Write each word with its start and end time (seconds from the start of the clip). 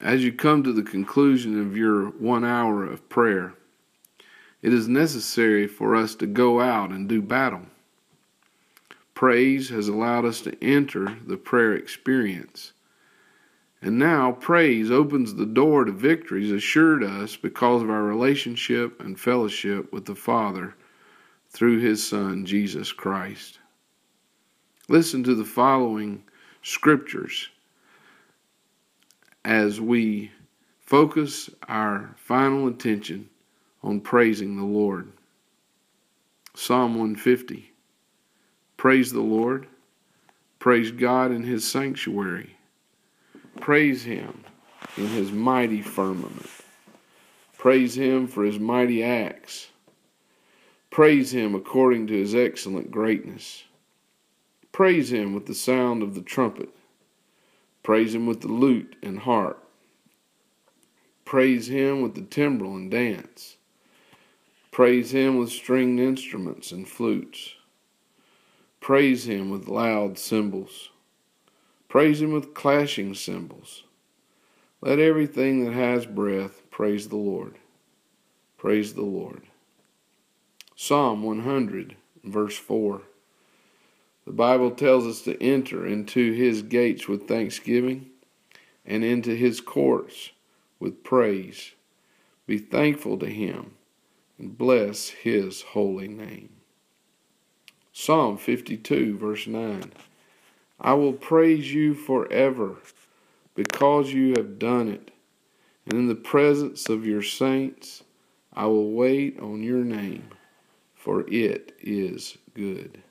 as 0.00 0.24
you 0.24 0.32
come 0.32 0.62
to 0.62 0.72
the 0.72 0.82
conclusion 0.82 1.60
of 1.60 1.76
your 1.76 2.06
one 2.10 2.44
hour 2.44 2.84
of 2.84 3.08
prayer, 3.08 3.54
it 4.62 4.72
is 4.72 4.88
necessary 4.88 5.66
for 5.66 5.94
us 5.94 6.14
to 6.16 6.26
go 6.26 6.60
out 6.60 6.90
and 6.90 7.08
do 7.08 7.20
battle. 7.20 7.66
Praise 9.14 9.68
has 9.68 9.88
allowed 9.88 10.24
us 10.24 10.40
to 10.40 10.56
enter 10.64 11.18
the 11.26 11.36
prayer 11.36 11.74
experience. 11.74 12.72
And 13.80 13.98
now 13.98 14.32
praise 14.32 14.90
opens 14.90 15.34
the 15.34 15.46
door 15.46 15.84
to 15.84 15.92
victories 15.92 16.50
assured 16.50 17.04
us 17.04 17.36
because 17.36 17.82
of 17.82 17.90
our 17.90 18.02
relationship 18.02 18.98
and 19.00 19.20
fellowship 19.20 19.92
with 19.92 20.06
the 20.06 20.14
Father 20.14 20.74
through 21.50 21.80
His 21.80 22.06
Son, 22.06 22.46
Jesus 22.46 22.92
Christ. 22.92 23.58
Listen 24.88 25.22
to 25.24 25.34
the 25.34 25.44
following 25.44 26.24
scriptures 26.62 27.48
as 29.44 29.80
we 29.80 30.30
focus 30.80 31.50
our 31.68 32.14
final 32.16 32.66
attention 32.68 33.28
on 33.82 34.00
praising 34.00 34.56
the 34.56 34.64
Lord. 34.64 35.12
Psalm 36.54 36.94
150 36.94 37.72
Praise 38.76 39.12
the 39.12 39.20
Lord, 39.20 39.66
praise 40.58 40.90
God 40.90 41.30
in 41.30 41.42
His 41.42 41.66
sanctuary, 41.66 42.56
praise 43.60 44.04
Him 44.04 44.44
in 44.96 45.06
His 45.08 45.32
mighty 45.32 45.80
firmament, 45.80 46.50
praise 47.56 47.96
Him 47.96 48.26
for 48.26 48.44
His 48.44 48.58
mighty 48.58 49.02
acts, 49.02 49.68
praise 50.90 51.32
Him 51.32 51.54
according 51.54 52.06
to 52.08 52.14
His 52.14 52.34
excellent 52.34 52.90
greatness, 52.90 53.64
praise 54.70 55.12
Him 55.12 55.34
with 55.34 55.46
the 55.46 55.54
sound 55.54 56.02
of 56.02 56.14
the 56.14 56.22
trumpet 56.22 56.68
Praise 57.84 58.14
him 58.14 58.26
with 58.26 58.40
the 58.40 58.48
lute 58.48 58.96
and 59.02 59.20
harp. 59.20 59.62
Praise 61.24 61.68
him 61.68 62.02
with 62.02 62.14
the 62.14 62.22
timbrel 62.22 62.74
and 62.74 62.90
dance. 62.90 63.56
Praise 64.72 65.12
him 65.12 65.38
with 65.38 65.50
stringed 65.50 66.00
instruments 66.00 66.72
and 66.72 66.88
flutes. 66.88 67.54
Praise 68.80 69.28
him 69.28 69.50
with 69.50 69.68
loud 69.68 70.18
cymbals. 70.18 70.90
Praise 71.88 72.20
him 72.20 72.32
with 72.32 72.54
clashing 72.54 73.14
cymbals. 73.14 73.84
Let 74.80 74.98
everything 74.98 75.64
that 75.64 75.74
has 75.74 76.06
breath 76.06 76.62
praise 76.70 77.08
the 77.08 77.16
Lord. 77.16 77.56
Praise 78.56 78.94
the 78.94 79.02
Lord. 79.02 79.42
Psalm 80.74 81.22
100, 81.22 81.96
verse 82.24 82.56
4. 82.56 83.02
The 84.26 84.32
Bible 84.32 84.70
tells 84.70 85.06
us 85.06 85.22
to 85.22 85.42
enter 85.42 85.86
into 85.86 86.32
his 86.32 86.62
gates 86.62 87.06
with 87.06 87.28
thanksgiving 87.28 88.10
and 88.86 89.04
into 89.04 89.34
his 89.34 89.60
courts 89.60 90.30
with 90.80 91.04
praise. 91.04 91.72
Be 92.46 92.58
thankful 92.58 93.18
to 93.18 93.26
him 93.26 93.72
and 94.38 94.56
bless 94.56 95.08
his 95.08 95.62
holy 95.62 96.08
name. 96.08 96.50
Psalm 97.92 98.36
52, 98.36 99.16
verse 99.16 99.46
9 99.46 99.92
I 100.80 100.94
will 100.94 101.12
praise 101.12 101.72
you 101.72 101.94
forever 101.94 102.76
because 103.54 104.12
you 104.12 104.34
have 104.36 104.58
done 104.58 104.88
it, 104.88 105.12
and 105.86 105.94
in 105.94 106.08
the 106.08 106.14
presence 106.14 106.88
of 106.88 107.06
your 107.06 107.22
saints 107.22 108.02
I 108.52 108.66
will 108.66 108.90
wait 108.90 109.38
on 109.38 109.62
your 109.62 109.84
name, 109.84 110.28
for 110.94 111.28
it 111.28 111.72
is 111.80 112.36
good. 112.54 113.02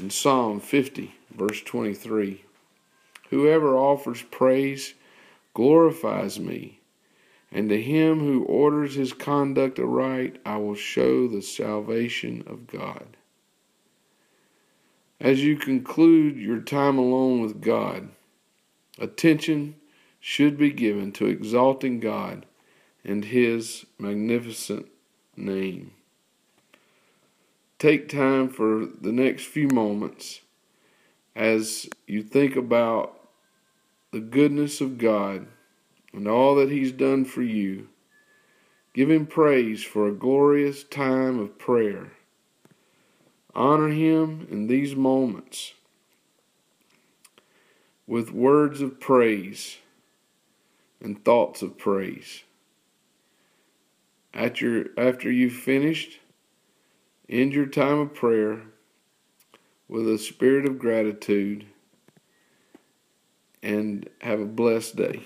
In 0.00 0.08
Psalm 0.08 0.60
50, 0.60 1.14
verse 1.30 1.60
23, 1.60 2.42
whoever 3.28 3.76
offers 3.76 4.22
praise 4.22 4.94
glorifies 5.52 6.40
me, 6.40 6.80
and 7.52 7.68
to 7.68 7.82
him 7.82 8.20
who 8.20 8.44
orders 8.44 8.94
his 8.94 9.12
conduct 9.12 9.78
aright, 9.78 10.40
I 10.46 10.56
will 10.56 10.74
show 10.74 11.28
the 11.28 11.42
salvation 11.42 12.42
of 12.46 12.66
God. 12.66 13.18
As 15.20 15.44
you 15.44 15.56
conclude 15.56 16.38
your 16.38 16.60
time 16.60 16.96
alone 16.96 17.42
with 17.42 17.60
God, 17.60 18.08
attention 18.98 19.74
should 20.18 20.56
be 20.56 20.70
given 20.70 21.12
to 21.12 21.26
exalting 21.26 22.00
God 22.00 22.46
and 23.04 23.26
his 23.26 23.84
magnificent 23.98 24.86
name 25.36 25.92
take 27.80 28.10
time 28.10 28.46
for 28.46 28.86
the 29.00 29.10
next 29.10 29.46
few 29.46 29.66
moments 29.68 30.42
as 31.34 31.88
you 32.06 32.22
think 32.22 32.54
about 32.54 33.18
the 34.12 34.20
goodness 34.20 34.82
of 34.82 34.98
God 34.98 35.46
and 36.12 36.28
all 36.28 36.54
that 36.56 36.70
He's 36.70 36.92
done 36.92 37.24
for 37.24 37.42
you. 37.42 37.88
Give 38.92 39.10
Him 39.10 39.26
praise 39.26 39.82
for 39.82 40.06
a 40.06 40.12
glorious 40.12 40.84
time 40.84 41.38
of 41.38 41.58
prayer. 41.58 42.12
Honor 43.54 43.88
Him 43.88 44.46
in 44.50 44.66
these 44.66 44.94
moments 44.94 45.72
with 48.06 48.30
words 48.30 48.82
of 48.82 49.00
praise 49.00 49.78
and 51.00 51.24
thoughts 51.24 51.62
of 51.62 51.78
praise. 51.78 52.42
At 54.34 54.60
your, 54.60 54.86
after 54.98 55.30
you've 55.30 55.54
finished, 55.54 56.18
End 57.30 57.52
your 57.52 57.66
time 57.66 58.00
of 58.00 58.12
prayer 58.12 58.62
with 59.86 60.08
a 60.08 60.18
spirit 60.18 60.66
of 60.66 60.80
gratitude 60.80 61.64
and 63.62 64.10
have 64.20 64.40
a 64.40 64.46
blessed 64.46 64.96
day. 64.96 65.22